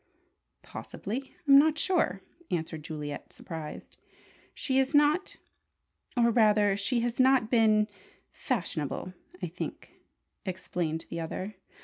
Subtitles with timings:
[0.63, 1.35] "Possibly.
[1.47, 3.97] I'm not sure," answered Juliet, surprised.
[4.55, 5.37] "She is not
[6.17, 7.87] or rather she has not been
[8.31, 9.91] fashionable, I think,"
[10.43, 11.53] explained the other.